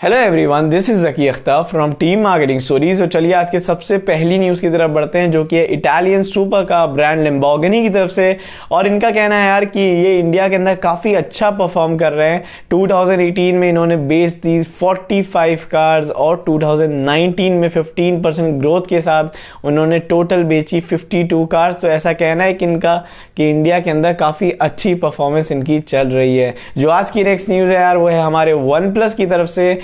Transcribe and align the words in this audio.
Hello 0.00 0.16
everyone 0.16 0.68
this 0.70 0.88
is 0.90 1.06
Zaki 1.06 1.26
Akhtar 1.28 1.62
from 1.62 1.92
team 1.92 2.20
marketing 2.20 2.60
stories 2.60 3.00
तो 3.00 3.06
चलिए 3.06 3.32
आज 3.32 3.50
के 3.50 3.58
सबसे 3.60 3.96
पहली 3.98 4.38
न्यूज़ 4.38 4.60
की 4.60 4.68
तरफ़ 4.70 4.90
बढ़ते 4.90 5.18
हैं, 5.18 5.30
जो 5.30 5.44
कि 5.44 5.62
इटालियन 5.62 6.22
सुपर 6.22 6.62
का 6.64 6.86
ब्रांड 6.86 7.22
लिम्बोगनी 7.24 7.82
की 7.82 7.90
तरफ़ 7.90 8.10
से। 8.10 8.36
और 8.72 8.86
इनका 8.86 9.10
कहना 9.10 9.36
है 9.36 9.46
यार 9.46 9.64
कि 9.64 9.80
ये 9.80 10.18
इंडिया 10.18 10.48
के 10.48 10.56
अंदर 10.56 10.74
काफ़ी 10.74 11.14
अच्छा 11.14 11.50
परफॉर्म 11.50 11.96
कर 11.96 12.12
रहे 12.12 12.30
हैं। 12.30 12.44
2018 12.70 13.58
में 13.58 13.68
इन्होंने 13.68 13.96
बेच 13.96 14.32
दी 14.32 14.62
45 14.82 15.64
कार्स 15.64 16.10
और 16.10 16.42
2019 16.48 17.50
में 17.50 17.68
15 17.68 18.22
परसेंट 18.24 18.58
ग्रोथ 18.60 18.88
के 18.88 19.00
साथ 19.00 19.64
उन्होंने 19.64 19.98
टोटल 19.98 20.44
बेची 20.44 20.80
52 20.82 21.44
कार्स 21.46 21.80
तो 21.80 21.88
ऐसा 21.88 22.12
कहना 22.12 22.44
है 22.44 22.54
कि 22.54 22.64
इनका, 22.64 22.96
कि 23.36 23.50
इंडिया 23.50 23.80
के 23.80 23.90
अंदर 23.90 24.12
काफ़ी 24.14 24.50
अच्छी 24.50 24.94
परफॉर्मेंस 24.94 25.52
इनकी 25.52 25.78
चल 25.78 26.08
रही 26.08 26.36
है। 26.36 26.54
जो 26.78 26.88
आज 26.88 27.10
की 27.10 27.24
नेक्स्ट 27.24 27.50
न्यूज़ 27.50 27.70
है 27.70 27.76
यार, 27.76 27.96
वो 27.96 28.08
है 28.08 28.20
हमारे 28.22 28.52
वन 28.52 28.92
प्लस 28.92 29.14
की 29.14 29.26
तरफ़ 29.26 29.50
से। 29.50 29.78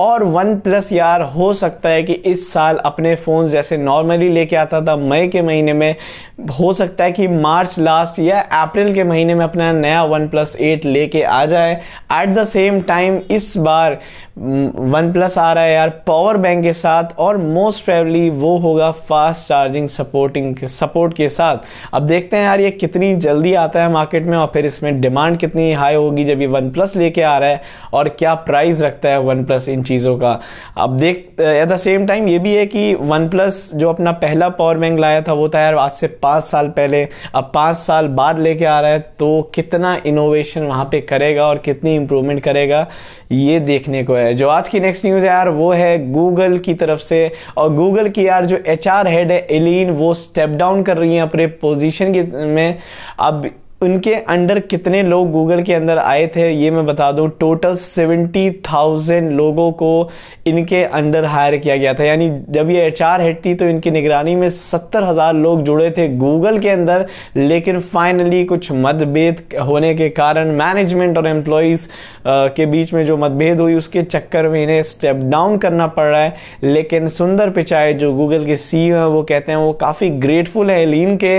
और 0.00 0.22
वन 0.24 0.54
प्लस 0.60 0.92
यार, 0.92 1.22
हो 1.22 1.52
सकता 1.52 1.88
है 1.88 2.02
कि 2.02 2.12
इस 2.12 2.52
साल 2.52 2.76
अपने 2.76 3.14
फ़ोन 3.16 3.48
जैसे 3.48 3.76
नॉर्मली 3.76 4.28
लेके 4.28 4.56
आता 4.56 4.80
था, 4.80 4.96
मई 4.96 5.28
के 5.28 5.42
महीने 5.42 5.72
में। 5.72 5.94
हो 6.50 6.72
सकता 6.72 7.04
है 7.04 7.12
कि 7.12 7.26
मार्च 7.28 7.78
लास्ट 7.78 8.18
या 8.18 8.40
अप्रैल 8.60 8.94
के 8.94 9.04
महीने 9.04 9.34
में 9.34 9.44
अपना 9.44 9.72
नया 9.72 10.02
वन 10.04 10.28
प्लस 10.28 10.56
एट 10.60 10.84
लेके 10.84 11.22
आ 11.22 11.44
जाए। 11.46 11.74
एट 12.12 12.34
द 12.34 12.44
सेम 12.44 12.80
टाइम 12.82 13.20
इस 13.30 13.56
बार 13.58 13.98
वन 14.38 15.10
प्लस 15.12 15.36
आ 15.38 15.52
रहा 15.52 15.64
है 15.64 15.72
यार 15.72 15.88
पावर 16.06 16.36
बैंक 16.36 16.62
के 16.62 16.72
साथ 16.72 17.18
और 17.18 17.36
मोस्ट 17.36 17.84
प्रेवली 17.84 18.28
वो 18.30 18.56
होगा 18.58 18.90
फास्ट 19.08 19.48
चार्जिंग 19.48 19.88
सपोर्टिंग 19.88 20.66
सपोर्ट 20.68 21.14
के 21.16 21.28
साथ। 21.28 21.56
अब 21.94 22.02
देखते 22.02 22.36
हैं 22.36 22.44
यार 22.44 22.60
ये 22.60 22.70
कितनी 22.70 23.14
जल्दी 23.16 23.54
आता 23.56 23.82
है 23.82 23.90
मार्केट 23.92 24.26
में 24.26 24.36
और 24.38 24.50
फिर 24.54 24.66
इसमें 24.66 25.00
डिमांड 25.00 25.36
कितनी 25.38 25.72
हाई 25.72 25.94
होगी 25.94 26.24
जब 26.24 26.40
ये 26.40 26.46
वन 26.46 26.70
प्लस 26.70 26.96
लेके 26.96 27.22
आ 27.22 27.36
रहा 27.38 27.50
है 27.50 27.62
और 27.94 28.08
क्या 28.08 28.34
प्राइस 28.48 28.80
रखता 28.82 29.08
है 29.08 29.20
वन 29.20 29.44
प्लस 29.44 29.68
इन 29.68 29.82
चीज़ों 29.90 30.16
का। 30.18 30.38
अब 30.78 30.96
देख 30.98 31.40
एट 31.40 31.68
द 31.68 31.76
सेम 31.78 32.06
टाइम 32.06 32.28
ये 32.28 32.38
भी 32.38 32.54
है 32.54 32.66
कि 32.66 32.94
वन 32.94 33.28
प्लस 33.28 33.70
जो 33.74 33.88
अपना 33.88 34.12
पहला 34.14 34.48
पावर 34.50 34.78
बैंक 34.78 34.98
लाया 35.00 35.20
था, 35.22 35.32
वो 35.32 35.48
था 35.48 35.60
यार 35.60 35.74
आज 35.76 35.90
से 35.92 36.06
पाँच 36.22 36.44
साल 36.44 36.68
पहले। 36.70 37.02
अब 37.34 37.50
पाँच 37.54 37.76
साल 37.76 38.08
बाद 38.10 38.38
लेके 38.40 38.64
आ 38.64 38.78
रहा 38.80 38.90
है 38.90 38.98
तो 39.18 39.50
कितना 39.54 39.96
इनोवेशन 40.06 40.62
वहाँ 40.62 40.84
पे 40.84 41.00
करेगा 41.02 41.46
और 41.46 41.58
कितनी 41.60 41.94
इंप्रूवमेंट 41.96 42.42
करेगा, 42.42 42.86
ये 43.32 43.58
देखने 43.60 44.02
को 44.04 44.14
है। 44.14 44.34
जो 44.34 44.48
आज 44.48 44.68
की 44.68 44.80
नेक्स्ट 44.80 45.06
न्यूज़ 45.06 45.24
है 45.24 45.30
यार, 45.30 45.48
वो 45.50 45.70
है 45.72 46.10
गूगल 46.12 46.58
की 46.58 46.74
तरफ़ 46.74 47.00
से। 47.00 47.30
और 47.56 47.72
गूगल 47.74 48.08
की 48.08 48.26
यार 48.26 48.46
जो 48.46 48.56
एच 48.66 48.88
हेड 48.88 49.30
है 49.32 49.40
एलिन 49.50 49.90
वो 49.92 50.12
स्टेप 50.16 50.50
डाउन 50.50 50.82
कर 50.82 50.96
रही 50.96 51.14
है 51.14 51.22
अपने 51.22 51.46
पोजिशन 51.58 52.12
में। 52.36 52.78
अब 53.20 53.50
उनके 53.80 54.14
अंडर 54.14 54.58
कितने 54.60 55.02
लोग 55.02 55.30
गूगल 55.32 55.62
के 55.62 55.74
अंदर 55.74 55.98
आए 55.98 56.26
थे, 56.28 56.50
ये 56.52 56.70
मैं 56.70 56.84
बता 56.86 57.10
दूँ 57.12 57.28
टोटल 57.40 57.74
सेवेंटी 57.76 58.50
थाउज़ेंड 58.62 59.30
लोगों 59.32 59.70
को 59.72 60.10
इनके 60.46 60.82
अंडर 60.84 61.24
हायर 61.24 61.56
किया 61.56 61.76
गया 61.76 61.94
था। 61.94 62.04
यानी 62.04 62.28
जब 62.50 62.70
ये 62.70 62.84
एच 62.86 63.00
आर 63.02 63.20
हेड 63.20 63.44
थी 63.44 63.54
तो 63.54 63.66
इनकी 63.66 63.90
निगरानी 63.90 64.34
में 64.36 64.48
सत्तर 64.50 65.04
हज़ार 65.04 65.34
लोग 65.34 65.62
जुड़े 65.64 65.90
थे 65.90 66.06
गूगल 66.16 66.58
के 66.58 66.68
अंदर, 66.68 67.06
लेकिन 67.36 67.80
फाइनली 67.82 68.44
कुछ 68.44 68.70
मतभेद 68.74 69.42
होने 69.62 69.94
के 69.94 70.08
कारण 70.10 70.50
मैनेजमेंट 70.58 71.18
और 71.18 71.26
एम्प्लॉयज़ 71.28 71.88
के 72.26 72.66
बीच 72.66 72.92
में 72.94 73.04
जो 73.06 73.16
मतभेद 73.16 73.60
हुई, 73.60 73.74
उसके 73.74 74.02
चक्कर 74.02 74.48
में 74.48 74.62
इन्हें 74.62 74.82
स्टेप 74.82 75.16
डाउन 75.24 75.56
करना 75.58 75.86
पड़ 75.88 76.06
रहा 76.06 76.20
है। 76.20 76.34
लेकिन 76.64 77.08
सुंदर 77.10 77.50
पिचाई 77.50 77.94
जो 77.94 78.12
गूगल 78.14 78.46
के 78.46 78.56
सी 78.58 78.78
हैं, 78.78 79.04
वो 79.04 79.22
कहते 79.24 79.52
हैं 79.52 79.58
वो 79.58 79.72
काफ़ी 79.80 80.10
ग्रेटफुल 80.10 80.70
है, 80.70 80.84
लीन 80.86 81.16
के 81.16 81.38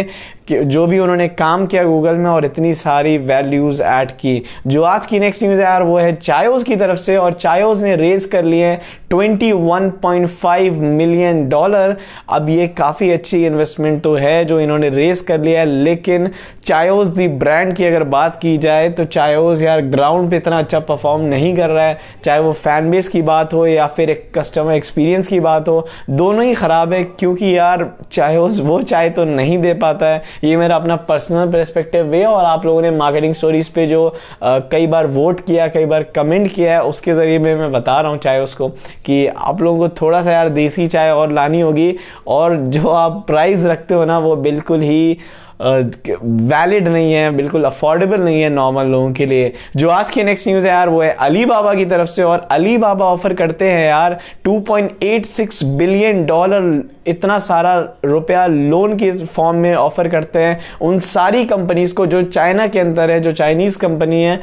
जो 0.53 0.85
भी 0.87 0.99
उन्होंने 0.99 1.27
काम 1.29 1.65
किया 1.65 1.83
गूगल 1.83 2.15
में 2.15 2.29
और 2.29 2.45
इतनी 2.45 2.73
सारी 2.73 3.17
वैल्यूज़ 3.17 3.81
ऐड 3.83 4.11
की। 4.11 4.41
जो 4.67 4.83
आज 4.83 5.05
की 5.05 5.19
नेक्स्ट 5.19 5.43
न्यूज़ 5.43 5.59
है 5.59 5.65
यार, 5.65 5.83
वो 5.83 5.97
है 5.97 6.15
चायोज 6.15 6.63
की 6.63 6.75
तरफ़ 6.75 6.99
से 6.99 7.17
और 7.17 7.33
चायोज 7.33 7.83
ने 7.83 7.95
रेज 7.95 8.25
कर 8.25 8.43
लिए 8.43 8.65
हैं 8.65 8.81
21.5 9.09 10.69
मिलियन 10.71 11.47
डॉलर 11.49 11.95
अब 12.29 12.49
ये 12.49 12.67
काफ़ी 12.67 13.09
अच्छी 13.11 13.45
इन्वेस्टमेंट 13.45 14.01
तो 14.03 14.13
है 14.15 14.43
जो 14.45 14.59
इन्होंने 14.59 14.89
रेज 14.89 15.19
कर 15.21 15.39
लिया 15.39 15.59
है, 15.59 15.65
लेकिन 15.65 16.29
चायोज 16.65 17.07
दी 17.07 17.27
ब्रांड 17.27 17.73
की 17.75 17.85
अगर 17.85 18.03
बात 18.05 18.37
की 18.41 18.57
जाए 18.57 18.89
तो 18.89 19.05
चायोज 19.05 19.63
यार 19.63 19.81
ग्राउंड 19.83 20.29
पे 20.31 20.37
इतना 20.37 20.59
अच्छा 20.59 20.79
परफॉर्म 20.81 21.21
नहीं 21.23 21.55
कर 21.55 21.69
रहा 21.69 21.85
है। 21.85 21.97
चाहे 22.23 22.39
वो 22.39 22.51
फ़ैन 22.53 22.89
बेस 22.91 23.09
की 23.09 23.21
बात 23.21 23.53
हो 23.53 23.65
या 23.67 23.87
फिर 23.87 24.09
एक 24.09 24.29
कस्टमर 24.35 24.73
एक्सपीरियंस 24.73 25.27
की 25.27 25.39
बात 25.39 25.67
हो, 25.67 25.87
दोनों 26.09 26.45
ही 26.45 26.53
खराब 26.55 26.93
है, 26.93 27.03
क्योंकि 27.03 27.57
यार 27.57 27.89
चायोज 28.11 28.59
वो 28.61 28.81
चाय 28.81 29.09
तो 29.09 29.23
नहीं 29.25 29.57
दे 29.57 29.73
पाता 29.75 30.07
है 30.07 30.21
ये 30.43 30.55
मेरा 30.57 30.75
अपना 30.75 30.95
पर्सनल 31.05 31.51
परस्पेक्टिव 31.51 32.05
वे 32.05 32.23
और 32.25 32.45
आप 32.45 32.65
लोगों 32.65 32.81
ने 32.81 32.91
मार्केटिंग 32.91 33.33
स्टोरीज 33.33 33.67
पे 33.69 33.85
जो 33.87 34.07
आ, 34.43 34.59
कई 34.61 34.87
बार 34.87 35.07
वोट 35.09 35.45
किया 35.45 35.67
कई 35.67 35.85
बार 35.85 36.03
कमेंट 36.15 36.51
किया 36.53 36.73
है 36.73 36.83
उसके 36.83 37.13
ज़रिए 37.13 37.39
मैं 37.39 37.55
मैं 37.55 37.71
बता 37.71 37.99
रहा 38.01 38.11
हूँ 38.11 38.19
चाय 38.19 38.39
उसको 38.39 38.69
कि 39.05 39.25
आप 39.27 39.61
लोगों 39.61 39.87
को 39.87 39.95
थोड़ा 40.01 40.21
सा 40.23 40.31
यार 40.31 40.49
देसी 40.51 40.87
चाय 40.87 41.11
और 41.11 41.31
लानी 41.31 41.61
होगी 41.61 41.95
और 42.27 42.55
जो 42.67 42.89
आप 42.89 43.23
प्राइस 43.27 43.65
रखते 43.65 43.93
हो 43.93 44.05
ना 44.05 44.17
वो 44.19 44.35
बिल्कुल 44.37 44.81
ही 44.81 45.17
वैलिड 45.61 46.87
नहीं 46.87 47.13
है, 47.13 47.29
बिल्कुल 47.31 47.63
अफोर्डेबल 47.63 48.19
नहीं 48.19 48.41
है 48.41 48.49
नॉर्मल 48.49 48.87
लोगों 48.87 49.11
के 49.11 49.25
लिए। 49.25 49.51
जो 49.75 49.89
आज 49.89 50.09
की 50.09 50.23
नेक्स्ट 50.23 50.47
न्यूज़ 50.47 50.67
है 50.67 50.71
यार, 50.73 50.89
वो 50.89 51.01
है 51.01 51.11
अली 51.19 51.45
बाबा 51.45 51.73
की 51.73 51.85
तरफ़ 51.85 52.09
से, 52.09 52.23
और 52.23 52.47
अली 52.51 52.77
बाबा 52.77 53.05
ऑफ़र 53.05 53.33
करते 53.33 53.65
हैं 53.65 53.85
यार 53.87 54.17
2.86 54.45 55.63
बिलियन 55.77 56.25
डॉलर 56.25 56.83
इतना 57.07 57.37
सारा 57.39 57.75
रुपया 58.05 58.45
लोन 58.47 58.95
के 58.97 59.11
फॉर्म 59.25 59.57
में 59.57 59.73
ऑफ़र 59.75 60.07
करते 60.07 60.39
हैं। 60.39 60.59
उन 60.81 60.99
सारी 60.99 61.43
कंपनीज़ 61.45 61.93
को 61.95 62.05
जो 62.05 62.21
चाइना 62.23 62.67
के 62.67 62.79
अंदर 62.79 63.11
है, 63.11 63.19
जो 63.19 63.31
चाइनीज़ 63.31 63.77
कंपनी 63.79 64.23
है 64.23 64.39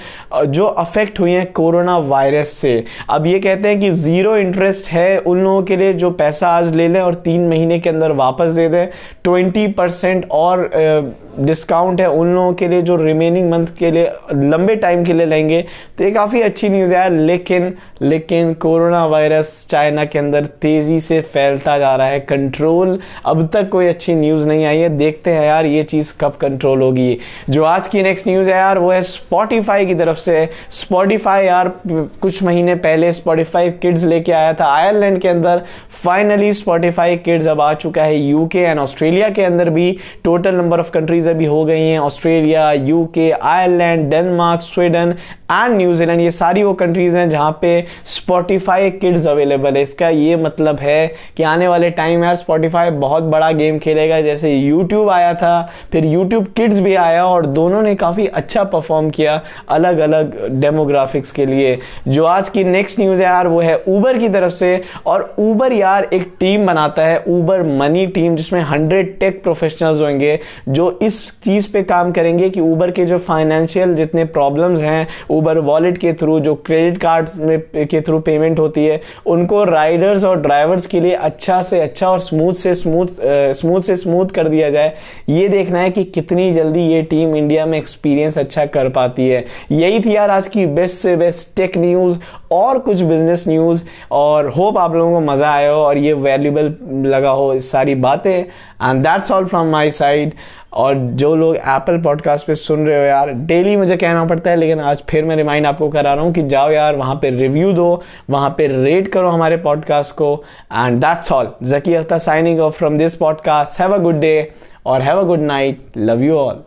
जो 0.46 0.64
अफेक्ट 0.66 1.20
हुई 1.20 1.32
है 1.32 1.44
कोरोना 1.46 1.96
वायरस 1.98 2.52
से। 2.52 2.84
अब 3.10 3.26
ये 3.26 3.38
कहते 3.38 3.68
हैं 3.68 3.80
कि 3.80 3.90
ज़ीरो 3.90 4.36
इंटरेस्ट 4.36 4.88
है 4.88 5.18
उन 5.18 5.42
लोगों 5.44 5.62
के 5.62 5.76
लिए 5.76 5.92
जो 5.94 6.10
पैसा 6.12 6.48
आज 6.48 6.74
ले 6.76 6.88
लें 6.88 7.00
और 7.00 7.14
तीन 7.14 7.48
महीने 7.48 7.78
के 7.78 7.90
अंदर 7.90 8.12
वापस 8.14 8.52
दे 8.52 8.68
दें। 8.68 8.86
ट्वेंटी 9.24 9.66
परसेंट 9.68 10.26
और 10.30 11.07
डिस्काउंट 11.38 12.00
है 12.00 12.08
उन 12.10 12.34
लोगों 12.34 12.52
के 12.52 12.68
लिए 12.68 12.82
जो 12.82 12.96
रिमेनिंग 12.96 13.50
मंथ 13.50 13.66
के 13.78 13.90
लिए, 13.90 14.10
लंबे 14.32 14.74
टाइम 14.76 15.04
के 15.04 15.12
लिए 15.12 15.26
लेंगे। 15.26 15.60
तो 15.98 16.04
ये 16.04 16.10
काफ़ी 16.10 16.40
अच्छी 16.40 16.68
न्यूज़ 16.68 16.94
है 16.94 17.08
लेकिन 17.16 17.74
लेकिन 18.02 18.52
कोरोना 18.54 19.04
वायरस 19.06 19.66
चाइना 19.70 20.04
के 20.04 20.18
अंदर 20.18 20.44
तेज़ी 20.62 20.98
से 21.00 21.20
फैलता 21.22 21.78
जा 21.78 21.94
रहा 21.96 22.06
है। 22.06 22.20
कंट्रोल 22.20 22.98
अब 23.26 23.46
तक 23.52 23.68
कोई 23.68 23.86
अच्छी 23.86 24.14
न्यूज़ 24.14 24.48
नहीं 24.48 24.64
आई 24.64 24.78
है। 24.78 24.88
देखते 24.88 25.30
हैं 25.30 25.44
यार 25.46 25.66
ये 25.66 25.82
चीज़ 25.82 26.12
कब 26.20 26.32
कंट्रोल 26.32 26.82
होगी। 26.82 27.18
जो 27.50 27.64
आज 27.64 27.86
की 27.86 28.02
नेक्स्ट 28.02 28.28
न्यूज़ 28.28 28.50
है 28.50 28.56
यार, 28.56 28.78
वो 28.78 28.90
है 28.90 29.02
स्पॉटिफाई 29.02 29.86
की 29.86 29.94
तरफ़ 29.94 30.18
से। 30.18 30.48
स्पॉटिफाई 30.70 31.44
यार, 31.46 31.72
कुछ 31.88 32.42
महीने 32.42 32.74
पहले 32.76 33.12
स्पॉटिफाई 33.12 33.70
किड्स 33.72 34.04
लेके 34.04 34.32
आया 34.32 34.52
था। 34.52 34.72
आयरलैंड 34.74 35.18
के 35.20 35.28
अंदर 35.28 35.62
फाइनली 36.04 36.52
स्पॉटिफाई 36.52 37.16
किड्स 37.16 37.46
अब 37.46 37.60
आ 37.60 37.72
चुका 37.74 38.02
है। 38.02 38.16
यूके 38.18 38.58
एंड 38.58 38.78
ऑस्ट्रेलिया 38.80 39.28
के 39.28 39.44
अंदर 39.44 39.70
भी 39.70 39.96
टोटल 40.24 40.54
नंबर 40.54 40.80
ऑफ़ 40.80 40.90
कंट्रीज़ 40.98 41.28
अभी 41.30 41.44
हो 41.46 41.64
गई 41.64 41.80
हैं, 41.80 41.98
Australia 42.00 42.70
UK 42.72 43.30
Ireland 43.32 44.08
Denmark 44.10 44.60
Sweden 44.62 45.14
and 45.52 45.76
New Zealand 45.76 46.20
ये 46.20 46.30
सारी 46.30 46.62
वो 46.62 46.72
कंट्रीज़ 46.74 47.16
हैं 47.16 47.28
जहाँ 47.30 47.58
पे 47.60 47.68
स्पॉटिफाई 48.06 48.90
किड्स 48.92 49.26
अवेलेबल 49.26 49.76
है। 49.76 49.82
इसका 49.82 50.08
ये 50.08 50.36
मतलब 50.36 50.80
है 50.80 51.06
कि 51.36 51.42
आने 51.44 51.68
वाले 51.68 51.90
टाइम 51.90 52.24
यार 52.24 52.34
स्पॉटिफाई 52.34 52.90
बहुत 52.98 53.22
बड़ा 53.24 53.50
गेम 53.52 53.78
खेलेगा। 53.78 54.20
जैसे 54.20 54.50
यूट्यूब 54.50 55.08
आया 55.10 55.32
था, 55.34 55.70
फिर 55.92 56.04
यूट्यूब 56.04 56.46
किड्स 56.56 56.80
भी 56.80 56.94
आया 56.96 57.24
और 57.26 57.46
दोनों 57.48 57.82
ने 57.82 57.94
काफ़ी 57.94 58.26
अच्छा 58.28 58.64
परफॉर्म 58.66 59.10
किया 59.10 59.40
अलग 59.68 59.98
अलग 59.98 60.60
डेमोग्राफिक्स 60.60 61.32
के 61.32 61.46
लिए। 61.46 61.76
जो 62.08 62.24
आज 62.24 62.48
की 62.48 62.64
नेक्स्ट 62.64 63.00
न्यूज़ 63.00 63.22
है 63.22 63.26
यार, 63.26 63.48
वो 63.48 63.60
है 63.60 63.82
ऊबर 63.88 64.18
की 64.18 64.28
तरफ़ 64.28 64.52
से। 64.52 64.80
और 65.06 65.34
ऊबर 65.38 65.72
यार 65.72 66.08
एक 66.12 66.30
टीम 66.40 66.66
बनाता 66.66 67.04
है 67.04 67.22
ऊबर 67.28 67.62
मनी 67.78 68.06
टीम 68.08 68.36
जिसमें 68.36 68.60
हंड्रेड 68.62 69.18
टेक 69.20 69.42
प्रोफेशनल्स 69.42 70.00
होंगे, 70.00 70.38
जो 70.68 70.87
इस 71.02 71.20
चीज़ 71.42 71.70
पे 71.72 71.82
काम 71.82 72.10
करेंगे 72.12 72.48
कि 72.50 72.60
ऊबर 72.60 72.90
के 72.90 73.04
जो 73.04 73.18
फाइनेंशियल 73.18 73.94
जितने 73.94 74.24
प्रॉब्लम्स 74.26 74.82
हैं 74.82 75.06
ऊबर 75.30 75.58
वॉलेट 75.60 75.98
के 75.98 76.12
थ्रू 76.12 76.38
जो 76.40 76.54
क्रेडिट 76.56 76.98
कार्ड 77.00 77.28
में 77.38 77.86
के 77.86 78.00
थ्रू 78.00 78.18
पेमेंट 78.20 78.58
होती 78.58 78.84
है, 78.84 79.00
उनको 79.26 79.62
राइडर्स 79.64 80.24
और 80.24 80.40
ड्राइवर्स 80.40 80.86
के 80.86 81.00
लिए 81.00 81.12
अच्छा 81.12 81.60
से 81.62 81.80
अच्छा 81.80 82.08
और 82.08 82.20
स्मूथ 82.20 82.54
से 82.54 82.74
स्मूथ 82.74 83.06
स्मूथ 83.54 83.80
से 83.80 83.96
स्मूथ 83.96 84.26
कर 84.30 84.48
दिया 84.48 84.70
जाए। 84.70 84.94
ये 85.28 85.48
देखना 85.48 85.78
है 85.78 85.90
कि 85.90 86.04
कितनी 86.06 86.52
जल्दी 86.54 86.80
ये 86.82 87.02
टीम 87.04 87.36
इंडिया 87.36 87.66
में 87.66 87.78
एक्सपीरियंस 87.78 88.38
अच्छा 88.38 88.66
कर 88.66 88.88
पाती 88.90 89.28
है। 89.28 89.44
यही 89.72 90.00
थी 90.00 90.14
यार 90.14 90.30
आज 90.30 90.48
की 90.48 90.66
बेस्ट 90.68 90.96
से 90.96 91.16
बेस्ट 91.16 91.56
टेक 91.56 91.76
न्यूज़ 91.78 92.18
और 92.52 92.78
कुछ 92.78 93.00
बिज़नेस 93.02 93.44
न्यूज़ 93.48 93.82
और 94.12 94.48
होप 94.50 94.78
आप 94.78 94.94
लोगों 94.94 95.12
को 95.12 95.20
मज़ा 95.22 95.50
आया 95.50 95.70
हो 95.70 95.80
और 95.80 95.98
ये 95.98 96.12
वैल्यूबल 96.12 96.74
लगा 97.08 97.30
हो 97.30 97.52
इस 97.54 97.70
सारी 97.70 97.94
बातें। 97.96 98.32
And 98.32 99.02
that's 99.02 99.32
all 99.32 99.44
from 99.46 99.70
my 99.70 99.90
side 99.90 100.32
और 100.72 100.94
जो 100.94 101.36
लोग 101.36 101.56
एप्पल 101.56 101.98
पॉडकास्ट 101.98 102.46
पे 102.46 102.54
सुन 102.54 102.86
रहे 102.86 102.98
हो 102.98 103.04
यार 103.04 103.30
डेली 103.30 103.76
मुझे 103.76 103.96
कहना 103.96 104.24
पड़ता 104.24 104.50
है, 104.50 104.56
लेकिन 104.56 104.80
आज 104.80 105.02
फिर 105.08 105.24
मैं 105.24 105.36
रिमाइंड 105.36 105.66
आपको 105.66 105.88
करा 105.88 106.14
रहा 106.14 106.24
हूँ 106.24 106.32
कि 106.32 106.42
जाओ 106.42 106.70
यार, 106.70 106.96
वहाँ 106.96 107.14
पे 107.22 107.30
रिव्यू 107.30 107.72
दो, 107.72 108.02
वहाँ 108.30 108.54
पे 108.58 108.66
रेट 108.84 109.08
करो 109.08 109.28
हमारे 109.28 109.56
पॉडकास्ट 109.56 110.14
को 110.14 110.44
and 110.72 111.00
that's 111.00 111.32
all 111.32 111.52
Zaki 111.62 111.94
Akhtar 111.94 112.18
signing 112.18 112.60
off 112.60 112.74
from 112.74 112.98
this 112.98 113.14
podcast 113.14 113.80
have 113.80 113.94
a 113.94 113.98
good 113.98 114.20
day 114.20 114.52
और 114.86 115.02
have 115.02 115.18
a 115.18 115.22
good 115.22 115.40
night 115.40 115.82
love 115.96 116.22
you 116.22 116.36
all 116.36 116.62